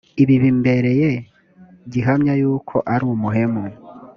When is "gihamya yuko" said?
1.91-2.75